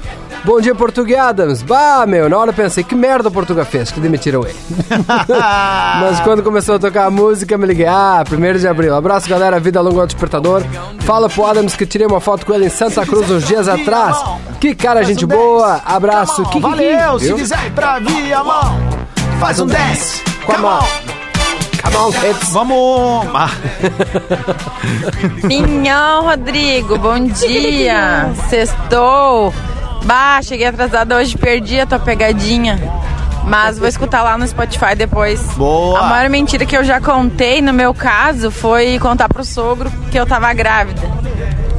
[0.43, 1.61] Bom dia, Português Adams.
[1.61, 4.55] Bah, meu, na hora eu pensei, que merda o Portuga fez, que demitiram ele.
[6.01, 7.85] Mas quando começou a tocar a música, me liguei.
[7.85, 8.93] Ah, 1 de abril.
[8.93, 9.57] Abraço, galera.
[9.59, 10.61] Vida longa ao despertador.
[10.99, 14.21] Fala pro Adams que tirei uma foto com ele em Santa Cruz uns dias atrás.
[14.59, 15.81] Que cara, gente boa.
[15.85, 16.43] Abraço.
[16.43, 18.77] Que, que, que, Valeu, se quiser ir pra via mão,
[19.39, 20.21] faz um dance.
[20.45, 21.22] Com a mão.
[21.83, 22.49] Come on, kids.
[22.53, 23.27] Vamos.
[23.33, 23.49] Ah,
[25.47, 28.31] Pinhão, Rodrigo, bom dia.
[28.49, 29.53] Sextou.
[30.05, 32.79] Bah, cheguei atrasada hoje, perdi a tua pegadinha.
[33.45, 35.41] Mas vou escutar lá no Spotify depois.
[35.57, 35.99] Boa.
[35.99, 40.17] A maior mentira que eu já contei, no meu caso, foi contar pro sogro que
[40.17, 41.01] eu tava grávida.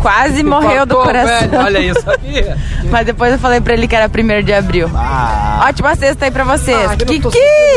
[0.04, 1.48] Quase morreu do coração.
[1.48, 1.64] velho.
[1.64, 2.58] Olha isso, sabia?
[2.90, 4.90] Mas depois eu falei pra ele que era 1 de abril.
[4.94, 5.64] Ah.
[5.66, 6.76] Ótima sexta aí pra vocês.
[6.90, 7.26] Ah, Kiki!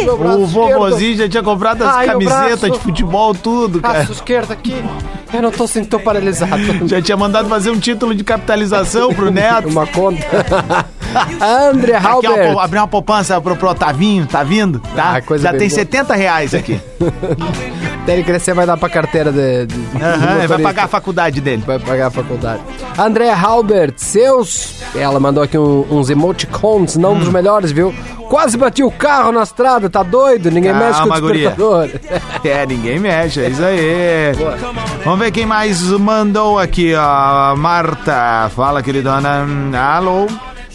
[0.10, 3.94] o vovozinho já tinha comprado as Ai, camisetas de futebol, tudo, cara.
[4.00, 4.76] Braço esquerdo aqui.
[5.34, 6.88] Eu não tô sentindo paralisado.
[6.88, 9.70] Já tinha mandado fazer um título de capitalização pro neto.
[9.70, 10.86] Uma conta.
[11.42, 12.54] André Aqui, ó, Halbert.
[12.54, 14.80] pô, abrir uma poupança pro, pro Otavinho, tá vindo?
[14.96, 15.16] Tá?
[15.18, 15.80] Ah, coisa Já tem boa.
[15.80, 16.80] 70 reais aqui.
[18.08, 19.76] Ele crescer vai dar pra carteira de, de,
[20.40, 21.62] ele vai pagar a faculdade dele.
[21.68, 22.62] Vai pagar a faculdade.
[22.98, 24.82] André Halbert, seus.
[24.96, 27.20] Ela mandou aqui um- uns emoticons, não Hum.
[27.20, 27.94] dos melhores, viu?
[28.30, 30.50] Quase bati o carro na estrada, tá doido?
[30.50, 31.90] Ninguém mexe com o Calma, despertador.
[32.46, 34.32] É, ninguém mexe, é isso aí.
[35.04, 37.58] Vamos ver quem mais mandou aqui, ó.
[37.58, 39.46] Marta, fala, queridona.
[39.96, 40.28] Alô?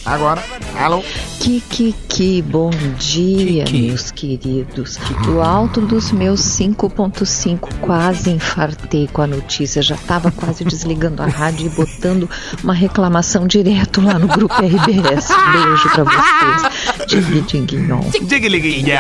[0.04, 0.42] Agora.
[0.78, 1.02] Alô?
[1.42, 4.96] Kikiki, bom dia, meus queridos.
[5.24, 9.82] Do alto dos meus 5.5, quase infartei com a notícia.
[9.82, 12.30] Já estava quase desligando a rádio e botando
[12.62, 15.28] uma reclamação direto lá no grupo RBS.
[15.52, 17.08] Beijo pra vocês.
[17.08, 18.02] Digui, diguinhon.
[18.22, 18.96] Digliguinho.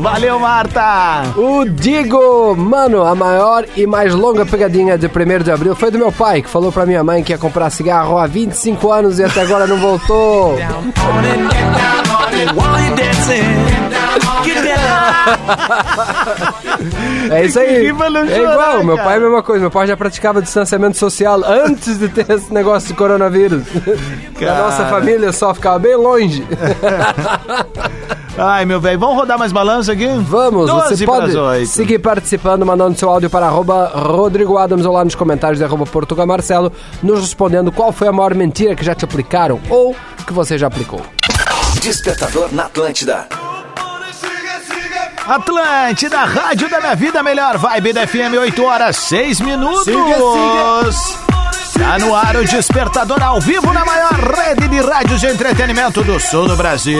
[0.00, 1.22] Valeu, Marta.
[1.36, 5.98] O Digo, mano, a maior e mais longa pegadinha de 1 de abril foi do
[5.98, 9.24] meu pai, que falou pra minha mãe que ia comprar cigarro há 25 anos e
[9.24, 10.58] até agora não voltou.
[17.30, 17.86] É isso aí.
[17.86, 19.60] Que pra não É chorar, igual, meu pai é a mesma coisa.
[19.60, 23.64] Meu pai já praticava distanciamento social antes de ter esse negócio de coronavírus.
[24.38, 24.52] Cara.
[24.52, 26.46] A nossa família só ficava bem longe.
[28.40, 30.06] Ai, meu velho, vamos rodar mais balanço aqui?
[30.06, 35.04] Vamos, 12 você pode seguir participando, mandando seu áudio para arroba Rodrigo Adams ou lá
[35.04, 38.94] nos comentários de arroba Portugal Marcelo, nos respondendo qual foi a maior mentira que já
[38.94, 39.96] te aplicaram ou
[40.28, 41.04] que você já aplicou.
[41.80, 43.26] Despertador na Atlântida.
[45.26, 49.86] Atlântida, Rádio da Minha Vida, melhor vibe da FM, 8 horas 6 minutos.
[51.78, 56.20] Tá no ar o Despertador ao vivo na maior rede de rádios de entretenimento do
[56.20, 56.98] sul do Brasil.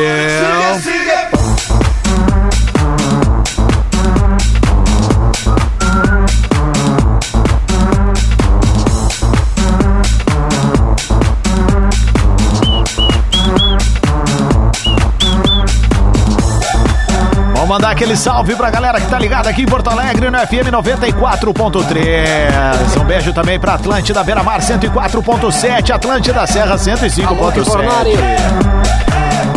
[17.68, 23.00] Mandar aquele salve pra galera que tá ligada aqui em Porto Alegre no FM 94.3.
[23.00, 28.77] Um beijo também pra Atlântida Beira Mar 104.7, Atlântida Serra 105.7.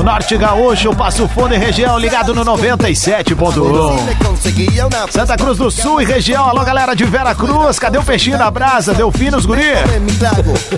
[0.03, 5.11] Norte Gaúcho, Passo Fundo e região ligado no 97.1.
[5.11, 8.49] Santa Cruz do Sul e região, alô galera de Vera Cruz, cadê o peixinho da
[8.49, 8.93] brasa?
[8.93, 9.61] Delfinos Guri?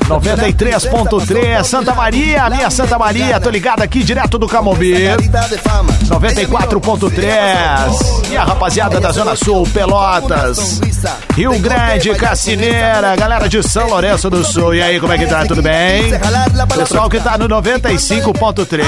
[0.08, 4.94] 93.3, Santa Maria, minha Santa Maria, tô ligado aqui direto do Camobi.
[6.06, 8.32] 94.3.
[8.32, 10.82] E a rapaziada da Zona Sul, Pelotas,
[11.36, 14.76] Rio Grande, Cassineira, galera de São Lourenço do Sul.
[14.76, 15.46] E aí, como é que tá?
[15.46, 16.10] Tudo bem?
[16.76, 18.84] Pessoal que tá no 95.3.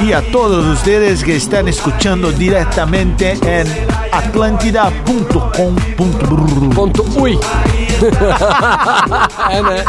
[0.00, 3.66] E a todos ustedes que están escuchando directamente en
[7.16, 7.38] ui.
[9.50, 9.84] é, né?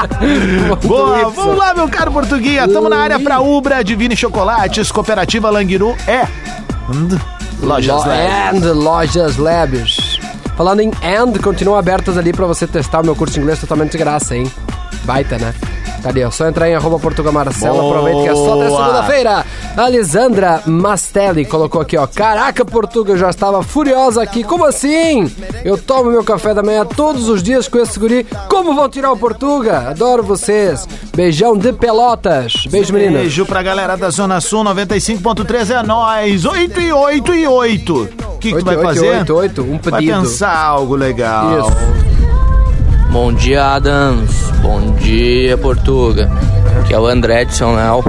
[0.83, 2.67] Boa, vamos lá, meu caro Portuguinha.
[2.67, 6.21] Tamo na área pra Ubra, Divine Chocolates, Cooperativa Languiru é.
[6.89, 7.19] And
[7.61, 8.63] Lojas Lo- Labs.
[8.63, 10.19] And Lojas Labs.
[10.55, 13.93] Falando em and, continuam abertas ali pra você testar o meu curso de inglês totalmente
[13.93, 14.51] de graça, hein?
[15.05, 15.53] Baita, né?
[16.03, 16.21] Cadê?
[16.21, 17.79] É só entrar em arroba Portugal Marcelo.
[17.79, 17.95] Boa.
[17.95, 19.45] Aproveita que é só até segunda-feira.
[19.77, 22.05] A Lisandra Mastelli colocou aqui, ó.
[22.05, 24.43] Caraca, Portugal, eu já estava furiosa aqui.
[24.43, 25.31] Como assim?
[25.63, 28.27] Eu tomo meu café da manhã todos os dias com esse guri.
[28.49, 29.89] Como vão tirar o Portuga?
[29.89, 30.85] Adoro vocês.
[31.15, 32.53] Beijão de pelotas.
[32.69, 33.21] Beijo, meninas.
[33.21, 36.43] Beijo pra galera da Zona Sul, 95.3 é nóis.
[36.45, 37.93] 8 e 8 e 8.
[38.35, 39.09] O que, que tu vai Oito, oito, fazer?
[39.17, 40.21] oito, oito, um Vai pedido.
[40.21, 41.59] pensar algo legal.
[41.61, 42.12] Isso.
[43.13, 44.49] Bom dia, Adams.
[44.59, 46.31] Bom dia, Portuga.
[46.79, 48.03] Aqui é o André de São Léo.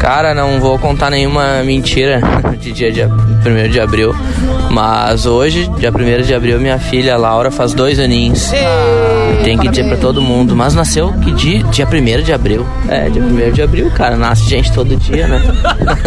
[0.00, 2.20] Cara, não vou contar nenhuma mentira
[2.58, 4.12] de dia de 1 de abril.
[4.72, 8.50] Mas hoje, dia 1 de abril, minha filha Laura faz dois aninhos.
[9.44, 10.56] Tem que dizer pra todo mundo.
[10.56, 11.62] Mas nasceu que dia?
[11.70, 12.66] Dia 1 de abril.
[12.88, 14.16] É, dia 1 de abril, cara.
[14.16, 15.40] Nasce gente todo dia, né?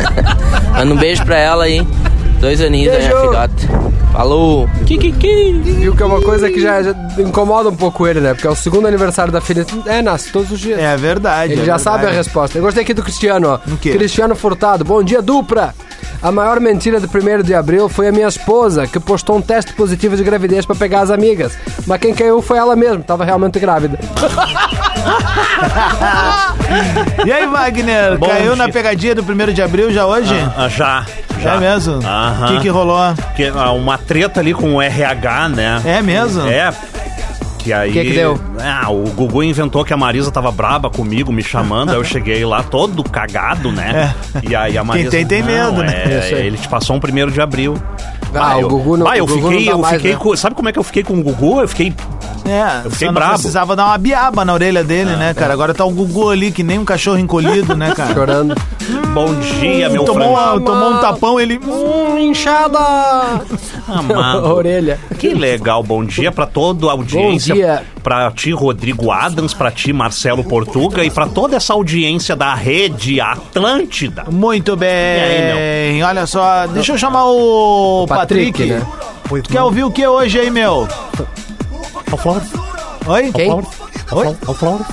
[0.78, 1.88] Manda um beijo pra ela aí.
[2.40, 3.54] Dois aninhos da minha filhota.
[4.12, 4.70] Falou!
[4.86, 5.54] Kikiki!
[5.62, 8.34] Viu que é uma coisa que já, já incomoda um pouco ele, né?
[8.34, 9.66] Porque é o segundo aniversário da filha.
[9.86, 10.80] É, nasce todos os dias.
[10.80, 11.54] É verdade.
[11.54, 11.84] Ele é já verdade.
[11.84, 12.58] sabe a resposta.
[12.58, 13.76] Eu gostei aqui do Cristiano, ó.
[13.78, 13.92] quê?
[13.92, 14.86] Cristiano Furtado.
[14.86, 15.74] Bom dia, dupla!
[16.22, 19.74] A maior mentira do 1 de abril foi a minha esposa, que postou um teste
[19.74, 21.54] positivo de gravidez pra pegar as amigas.
[21.86, 24.00] Mas quem caiu foi ela mesma, tava realmente grávida.
[27.26, 28.18] E aí, Wagner?
[28.18, 30.34] Bom caiu na pegadinha do 1 de abril já hoje?
[30.58, 31.06] Ah, já,
[31.42, 31.56] já.
[31.56, 32.00] É mesmo?
[32.00, 33.14] O que, que rolou?
[33.36, 35.82] Que, ah, uma treta ali com o RH, né?
[35.86, 36.48] É mesmo?
[36.48, 36.72] É.
[37.60, 37.92] Que aí.
[37.92, 38.40] Que que deu?
[38.60, 41.90] Ah, o Gugu inventou que a Marisa tava braba comigo, me chamando.
[41.90, 44.14] aí eu cheguei lá todo cagado, né?
[44.48, 45.10] E aí a Marisa.
[45.10, 46.46] tem, tem "Não, medo, né?" É, Isso aí.
[46.48, 47.76] ele te passou um primeiro de abril.
[48.44, 50.18] Ah, o eu, Gugu não- bah, eu o Gugu fiquei, eu mais, fiquei né?
[50.22, 51.62] com, sabe como é que eu fiquei com o Gugu?
[51.62, 51.94] Eu fiquei
[52.48, 53.34] É, Eu fiquei só não brabo.
[53.34, 55.52] precisava dar uma biaba na orelha dele, Ah, né, cara?
[55.54, 58.14] Agora tá um Gugu ali que nem um cachorro encolhido, né, cara?
[58.14, 58.56] Chorando.
[59.16, 60.58] bom dia, meu tomou, frango.
[60.58, 61.60] uma- tomou um tapão, ele.
[61.66, 62.78] Hum, inchada!
[63.88, 64.46] Amado.
[64.46, 65.00] A orelha.
[65.18, 67.54] Que legal, bom dia pra toda a audiência.
[67.56, 67.84] Bom dia.
[68.04, 73.20] Pra ti, Rodrigo Adams, pra ti, Marcelo Portuga e pra toda essa audiência da rede
[73.20, 74.26] Atlântida.
[74.30, 74.90] Muito bem.
[74.92, 78.25] aí, Olha só, deixa eu chamar o Patrick.
[78.26, 78.82] Patrick, né?
[79.30, 80.88] Tu quer ouvir o que hoje aí, meu?
[82.12, 82.48] Ao Flowers?
[83.08, 83.32] Oi?
[83.32, 83.52] Quem?
[83.52, 84.38] Ao Flowers?
[84.48, 84.88] Ao Flowers?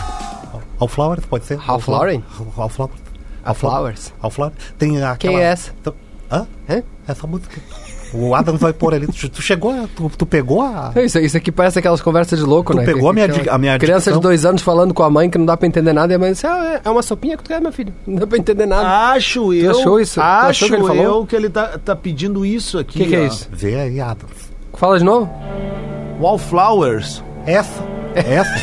[0.79, 1.59] Ao Flowers, pode ser?
[1.67, 2.23] Ao Flowers?
[2.57, 3.03] Ao Flowers.
[3.45, 4.13] A Flowers.
[4.21, 4.55] Ao Flowers.
[4.79, 5.17] Tem aquela...
[5.17, 5.73] Quem é essa?
[6.31, 6.47] Hã?
[6.69, 6.83] Hã?
[7.07, 7.61] Essa música.
[8.15, 9.07] O Adams vai pôr ali.
[9.07, 10.93] Tu, tu chegou, a- tu, tu pegou a...
[10.97, 12.85] Isso, isso aqui parece aquelas conversas de louco, Tu né?
[12.85, 14.15] pegou a minha Aquela dic- a minha Criança dicção?
[14.15, 16.19] de dois anos falando com a mãe que não dá pra entender nada e a
[16.19, 17.93] mãe disse: ah, é- é uma sopinha que tu quer, meu filho.
[18.07, 19.13] Não dá pra entender nada.
[19.13, 19.71] Acho eu.
[19.71, 20.15] achou isso?
[20.15, 21.03] Tu Acho achou que ele falou?
[21.21, 22.99] eu que ele tá, tá pedindo isso O aqui.
[22.99, 23.49] que, que é isso?
[23.51, 24.51] Vê aí, Adams.
[24.75, 25.31] Fala de novo?
[26.21, 27.23] Wallflowers.
[27.47, 27.83] Essa.
[28.15, 28.55] Essa.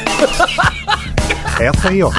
[1.60, 2.12] Essa aí, ó.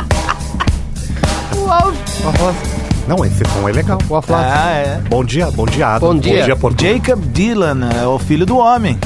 [3.10, 3.98] Não, esse som é legal.
[4.08, 4.52] O Flávio.
[4.54, 5.00] Ah, é.
[5.08, 6.14] Bom dia, bom dia, Adams.
[6.14, 6.38] Bom dia.
[6.38, 6.94] Bom dia, Portugal.
[6.94, 8.96] Jacob Dylan é o filho do homem.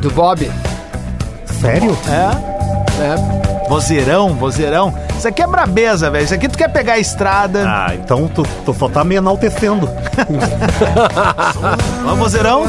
[0.00, 0.50] Do Bob.
[1.60, 1.94] Sério?
[2.08, 2.30] É.
[3.04, 3.68] É.
[3.68, 4.94] Vozeirão, vozeirão.
[5.14, 6.24] Isso aqui é brabeza, velho.
[6.24, 7.66] Isso aqui tu quer pegar a estrada.
[7.68, 9.86] Ah, então tu, tu só tá me enaltecendo.
[12.08, 12.64] Ó, vozeirão.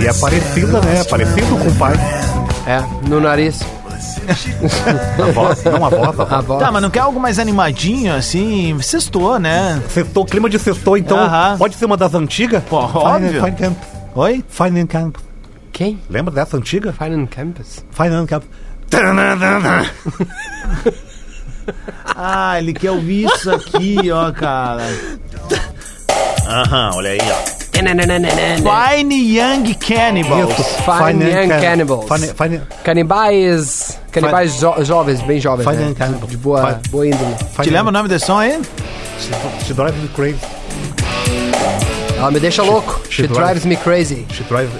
[0.00, 0.98] E é parecida, né?
[0.98, 1.94] É parecido com o pai.
[2.66, 3.60] É, no nariz.
[5.22, 6.42] A voz, não a voz, a.
[6.58, 8.78] Tá, mas não quer algo mais animadinho, assim?
[8.80, 9.82] Sextou, né?
[9.88, 11.56] Sextou, clima de sextou, então Aham.
[11.58, 12.62] pode ser uma das antigas?
[12.64, 13.42] Pô, óbvio.
[13.44, 13.76] Fine Camp.
[14.14, 14.44] Oi?
[14.48, 15.16] Fine Camp.
[15.72, 16.00] Quem?
[16.08, 16.92] Lembra dessa antiga?
[16.92, 17.84] Fine Campus.
[17.90, 18.44] Fine Camp.
[22.16, 24.82] Ah, ele quer ouvir isso aqui, ó, cara.
[26.46, 27.61] Aham, olha aí, ó.
[27.82, 30.52] Fine Young Cannibals.
[30.58, 31.48] Isso, Fine Young.
[31.60, 32.06] Cannibals.
[32.08, 33.98] Fine, fine, Canibais.
[34.10, 35.86] Canibais jo- jovens, bem jovens, Find né?
[35.88, 36.28] and Cannibal.
[36.28, 37.34] De boa, boa índole.
[37.62, 38.60] Te lembra o nome desse som aí?
[39.66, 40.38] She, drives me crazy.
[42.18, 43.00] Ela me deixa louco.
[43.08, 44.26] She, She drives drives- me crazy.
[44.32, 44.70] She drives...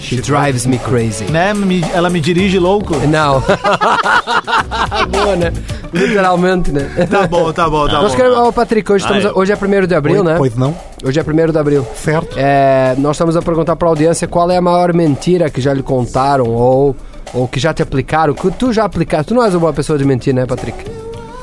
[0.00, 1.24] She drives me crazy.
[1.30, 1.52] Né?
[1.54, 2.96] Me- ela me dirige louco.
[3.06, 3.40] Não.
[5.10, 5.52] Boa, né?
[5.92, 6.88] Literalmente, né?
[7.10, 8.16] Tá bom, tá bom, tá Nós bom.
[8.16, 9.32] queremos, ô, Patrick, hoje, estamos, é.
[9.32, 10.36] hoje é 1 de abril, né?
[10.38, 10.74] pois não.
[11.04, 11.86] Hoje é 1 de abril.
[11.94, 12.34] Certo.
[12.36, 15.74] É, nós estamos a perguntar para a audiência qual é a maior mentira que já
[15.74, 16.96] lhe contaram ou,
[17.34, 18.32] ou que já te aplicaram.
[18.34, 19.28] Que tu já aplicaste.
[19.28, 20.84] Tu não és uma boa pessoa de mentir, né, Patrick?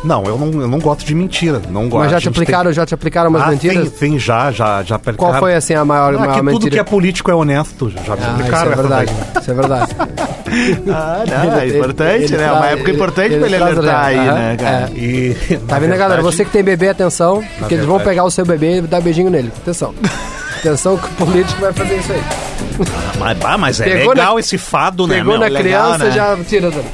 [0.03, 1.61] Não, eu não, eu não gosto de mentira.
[1.69, 2.03] Não gosto.
[2.03, 3.89] Mas já te gente tem- aplicaram, já te aplicaram umas ah, mentiras?
[3.91, 5.31] Tem, tem, já, já, já aplicaram.
[5.31, 6.69] Qual foi, assim, a maior- ah, maior que tudo mentira?
[6.71, 7.89] que é político é honesto.
[7.89, 9.11] Já me Ah, isso aplicaram é essa verdade.
[9.33, 9.41] daí.
[9.41, 9.95] Isso é verdade.
[10.89, 12.49] Ah, não, é importante, ele né?
[12.49, 14.89] Uma traz- época importante ele pra ele alertar aí, né, cara?
[14.95, 14.97] é.
[14.97, 15.35] E,
[15.67, 16.21] Tá vendo, galera?
[16.21, 18.15] Você que tem bebê, atenção, porque eles vão verdade.
[18.15, 19.51] pegar o seu bebê e dar beijinho nele.
[19.61, 19.93] Atenção.
[20.59, 22.23] Atenção que o político vai fazer isso aí.
[23.19, 25.41] Mas, bah, mas é Pegou legal na- esse fado, né, Pegou meu?
[25.41, 25.61] na Legal,
[25.97, 26.11] criança, né?
[26.11, 26.85] já tira dali.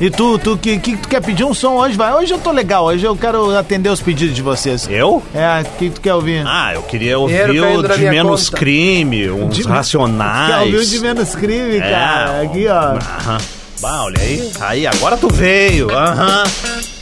[0.00, 1.96] E tu, tu que, que tu quer pedir um som hoje?
[1.96, 2.12] Vai.
[2.12, 4.86] Hoje eu tô legal, hoje eu quero atender os pedidos de vocês.
[4.90, 5.22] Eu?
[5.34, 6.44] É, o que tu quer ouvir?
[6.46, 8.60] Ah, eu queria ouvir o de menos conta.
[8.60, 10.48] crime, uns De- racionais.
[10.54, 12.42] Quer ouvir o de menos crime, É, cara?
[12.42, 12.72] Aqui, ó.
[12.96, 13.38] Aham.
[13.80, 14.50] Bah, olha aí.
[14.60, 15.90] Aí, agora tu veio.
[15.90, 16.42] Aham.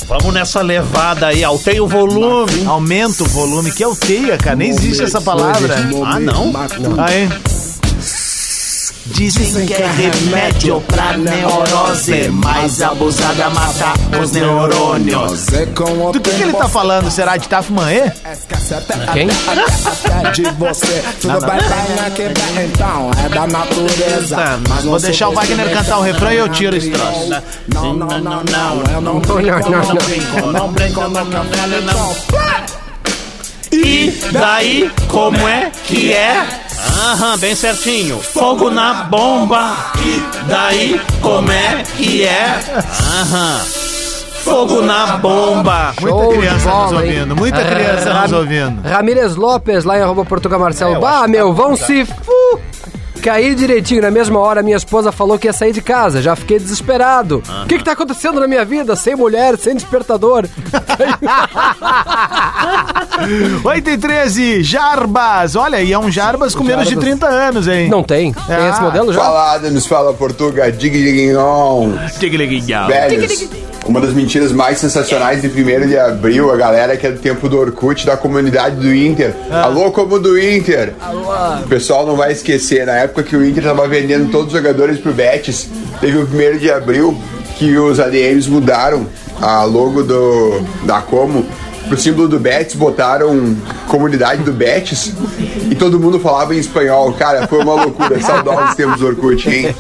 [0.09, 1.43] Vamos nessa levada aí.
[1.43, 2.65] Altei o volume.
[2.67, 4.55] Aumenta o volume, que é o teia, cara.
[4.57, 5.75] Nem existe essa palavra.
[6.05, 6.53] Ah, não?
[6.99, 7.29] Aí.
[9.17, 15.47] Dizem que é remédio pra neurose, mas abusada mata os neurônios.
[16.13, 17.11] Do que, que ele tá falando?
[17.11, 18.13] Será de Taf Manê?
[19.15, 19.29] Quem?
[20.35, 21.03] de você.
[21.19, 24.37] Tudo vai pra quebrar, então é da natureza.
[24.69, 27.31] Mas Vou deixar o Wagner cantar o refrão e eu tiro esse troço.
[27.73, 29.95] Não, não, não, não, eu não Não, brinco, não, não, não.
[29.97, 32.67] brinco, não brinco, não brinco, não.
[33.73, 36.66] E daí, como é que é?
[36.79, 38.19] Aham, bem certinho.
[38.21, 39.77] Fogo na bomba.
[39.99, 42.61] E daí, como é que é?
[43.21, 43.61] Aham.
[44.45, 45.95] Fogo na bomba.
[46.01, 46.99] Muita Show de criança bola, nos hein?
[47.19, 48.89] ouvindo, muita criança Ram- nos ouvindo.
[48.89, 51.01] Ramírez Lopes, lá em arroba Portugal Marcelo.
[51.01, 52.61] bah, meu, vão se fu...
[53.27, 54.03] Cair direitinho.
[54.03, 56.23] Na mesma hora, minha esposa falou que ia sair de casa.
[56.23, 57.43] Já fiquei desesperado.
[57.65, 58.95] O que que tá acontecendo na minha vida?
[58.95, 60.47] Sem mulher, sem despertador.
[63.65, 65.57] 8 e 13, Jarbas.
[65.57, 67.05] Olha, e é um Jarbas com menos de Jarbas.
[67.11, 67.89] 30 anos, hein?
[67.89, 68.33] Não tem.
[68.33, 68.71] Tem Ah.
[68.71, 69.21] esse modelo já?
[69.21, 71.95] Fala, Adams, fala Portuga, diglignon.
[72.87, 73.49] Velhos,
[73.89, 77.49] uma das mentiras mais sensacionais de 1 de abril, a galera que é do tempo
[77.49, 79.35] do Orkut, da comunidade do Inter.
[79.51, 80.93] Alô, como do Inter?
[81.65, 84.99] O pessoal não vai esquecer, na época que o Inter tava vendendo todos os jogadores
[84.99, 85.69] pro Betis,
[86.01, 87.17] teve o 1 de abril
[87.57, 89.07] que os ADMs mudaram
[89.41, 91.47] a logo do, da Como
[91.89, 93.57] pro símbolo do Betis, botaram
[93.89, 95.13] comunidade do Betis
[95.71, 97.13] e todo mundo falava em espanhol.
[97.13, 98.21] Cara, foi uma loucura.
[98.23, 99.75] Saudosos tempos do Orkut, hein?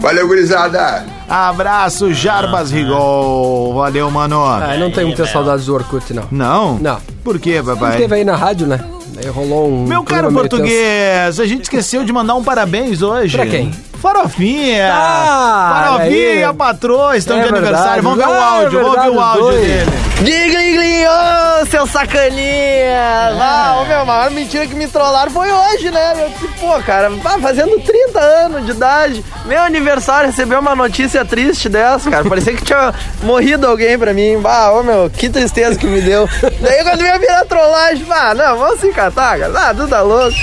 [0.00, 1.04] Valeu, gurizada!
[1.28, 3.74] Abraço, Jarbas Rigol.
[3.74, 4.44] Valeu, mano.
[4.44, 6.24] Ah, não tenho muitas saudades do Orkut, não.
[6.30, 6.78] Não?
[6.78, 6.98] Não.
[7.24, 7.96] Por quê, papai?
[7.96, 8.80] teve aí na rádio, né?
[9.18, 9.86] Aí rolou um.
[9.86, 13.36] Meu caro português, a gente esqueceu de mandar um parabéns hoje.
[13.36, 13.72] Pra quem?
[13.96, 14.90] Farofinha!
[14.92, 18.02] Ah, Farofinha patroa estão É de aniversário.
[18.02, 18.02] verdade.
[18.02, 19.60] Vamos ver o Ah, é áudio, vamos ver o áudio dois.
[19.60, 19.90] dele.
[20.22, 23.36] Digligli, ô, seu sacaninha!
[23.38, 26.12] Ah, ô, meu, a maior mentira que me trollaram foi hoje, né?
[26.24, 31.68] Eu disse, pô, cara, fazendo 30 anos de idade, meu aniversário, recebeu uma notícia triste
[31.68, 32.24] dessa, cara.
[32.24, 34.40] Parecia que tinha morrido alguém pra mim.
[34.44, 36.26] Ah, ô, meu, que tristeza que me deu.
[36.60, 39.52] Daí quando veio virar trollagem, ah, não, vamos se catar, cara.
[39.54, 40.34] Ah, tu tá louco.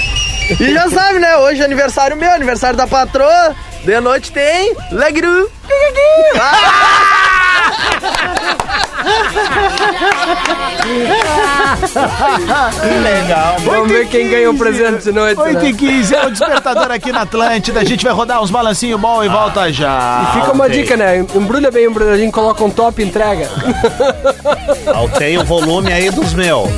[0.50, 1.38] E já sabe, né?
[1.38, 3.56] Hoje é aniversário meu, aniversário da patroa.
[3.84, 5.50] De noite tem Legru.
[13.04, 13.56] Legal.
[13.60, 15.40] Vamos ver quem ganhou o presente de noite.
[15.40, 15.70] 8 né?
[15.70, 17.80] e 15 é o despertador aqui na Atlântida.
[17.80, 20.30] A gente vai rodar uns balancinho bom e volta já.
[20.30, 21.20] E fica uma dica, né?
[21.36, 23.50] Embrulha bem embrulhadinho, coloca um top e entrega.
[24.94, 26.70] Altei o volume aí dos meus.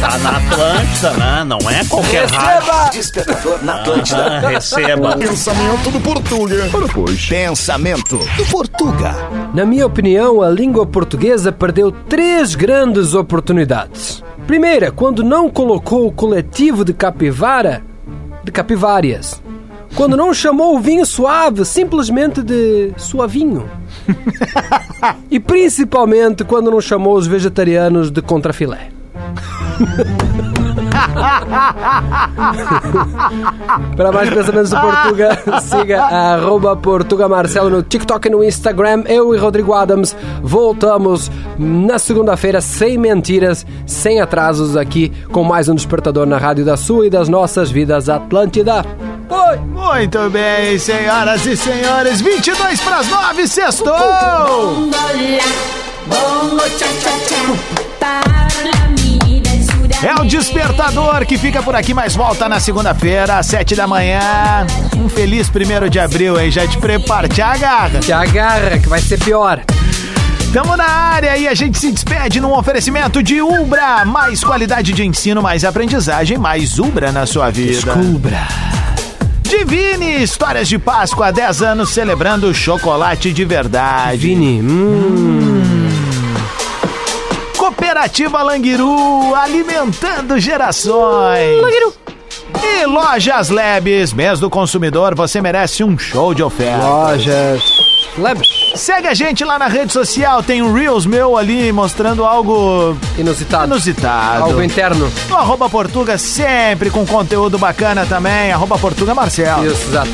[0.00, 1.44] Tá na Atlântida, né?
[1.44, 2.92] Não é qualquer rádio.
[2.92, 4.22] Despertador na Atlântida.
[4.22, 5.16] Ah, receba.
[5.16, 6.68] Pensamento do Portuga.
[7.28, 9.14] Pensamento do Portuga.
[9.54, 14.22] Na minha opinião, a língua portuguesa perdeu três grandes oportunidades.
[14.46, 17.82] Primeira, quando não colocou o coletivo de capivara
[18.44, 19.42] de capivárias.
[19.96, 23.68] Quando não chamou o vinho suave simplesmente de suavinho.
[25.30, 28.90] e principalmente quando não chamou os vegetarianos de contrafilé.
[33.96, 39.04] Para mais pensamentos do Portuga, siga a arroba Portuga Marcelo no TikTok e no Instagram.
[39.06, 45.74] Eu e Rodrigo Adams voltamos na segunda-feira sem mentiras, sem atrasos aqui com mais um
[45.74, 48.84] despertador na rádio da sua e das nossas vidas Atlântida.
[49.28, 49.74] Oi.
[49.84, 53.94] Muito bem, senhoras e senhores, 22 para as 9, sextou!
[60.02, 64.66] É o despertador que fica por aqui, mas volta na segunda-feira, às 7 da manhã.
[64.96, 66.50] Um feliz primeiro de abril, hein?
[66.50, 68.00] Já te prepara, te agarra.
[68.00, 69.60] Te agarra, que vai ser pior.
[70.52, 74.04] Tamo na área e a gente se despede num oferecimento de Ubra.
[74.04, 77.72] Mais qualidade de ensino, mais aprendizagem, mais Ubra na sua vida.
[77.94, 78.46] Descubra.
[79.42, 84.16] Divine, histórias de Páscoa, 10 anos celebrando chocolate de verdade.
[84.16, 85.53] Vini, hum.
[87.84, 91.60] Cooperativa Languiru, alimentando gerações.
[91.60, 91.92] Languiru.
[92.62, 96.82] E Lojas Labs, mês do consumidor, você merece um show de oferta.
[96.82, 97.62] Lojas
[98.16, 98.48] Labs.
[98.74, 103.66] Segue a gente lá na rede social, tem um Reels meu ali mostrando algo Inusitado.
[103.66, 104.44] inusitado.
[104.44, 105.12] Algo interno.
[105.28, 109.62] No arroba Portuga sempre com conteúdo bacana também, arroba Portuga Marcel.
[109.66, 110.10] Isso, exato.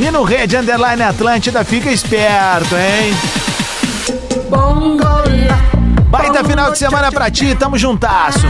[0.00, 3.14] E no Rede Underline Atlântida, fica esperto, hein?
[6.10, 8.46] Baita final de semana pra ti, tamo juntasso.